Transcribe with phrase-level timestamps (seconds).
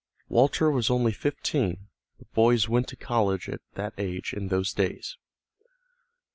[0.29, 5.15] Walter was only fifteen, but boys went to college at that age in those days.